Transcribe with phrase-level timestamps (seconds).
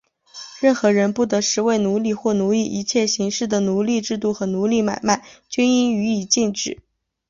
[0.59, 6.79] 任何人不得使为奴隶或奴役;一切形式的奴隶制度和奴隶买卖,均应予以禁止。